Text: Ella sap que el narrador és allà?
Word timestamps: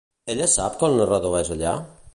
Ella 0.35 0.47
sap 0.53 0.79
que 0.79 0.89
el 0.89 0.97
narrador 1.03 1.39
és 1.43 1.57
allà? 1.57 1.75